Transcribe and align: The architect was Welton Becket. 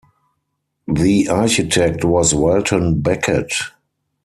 The 0.87 1.27
architect 1.27 2.03
was 2.03 2.33
Welton 2.33 3.01
Becket. 3.01 3.53